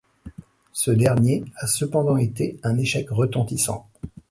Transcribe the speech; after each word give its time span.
Ce 0.73 0.89
dernier 0.89 1.43
a 1.57 1.67
cependant 1.67 2.17
été 2.17 2.59
un 2.63 2.75
échec 2.79 3.07
retentissant. 3.11 3.87